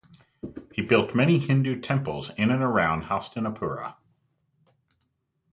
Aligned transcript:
He 0.73 0.81
built 0.81 1.13
many 1.13 1.37
Hindu 1.37 1.79
temples 1.79 2.31
in 2.35 2.49
and 2.49 2.63
around 2.63 3.03
Hastinapura. 3.03 3.97